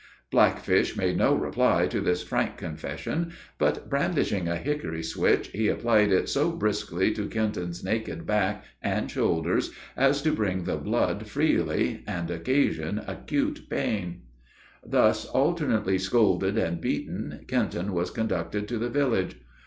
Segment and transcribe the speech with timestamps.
[0.31, 6.11] Blackfish made no reply to this frank confession; but, brandishing a hickory switch, he applied
[6.11, 12.03] it so briskly to Kenton's naked back and shoulders, as to bring the blood freely,
[12.07, 14.23] and occasion acute pain.
[14.83, 19.35] Thus, alternately scolded and beaten, Kenton was conducted to the village.